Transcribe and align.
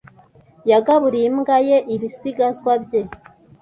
yagaburiye 0.71 1.25
imbwa 1.31 1.57
ye 1.67 1.77
ibisigazwa 1.95 2.71
bye. 2.83 3.01